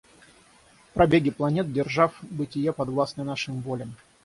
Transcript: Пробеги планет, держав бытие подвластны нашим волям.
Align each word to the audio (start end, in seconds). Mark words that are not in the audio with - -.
Пробеги 0.95 1.29
планет, 1.29 1.71
держав 1.71 2.17
бытие 2.23 2.73
подвластны 2.73 3.23
нашим 3.23 3.61
волям. 3.61 3.95